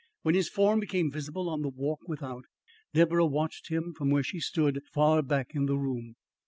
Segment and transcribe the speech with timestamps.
[0.23, 2.45] When his form became visible on the walk without,
[2.91, 6.15] Deborah watched him from where she stood far back in the room.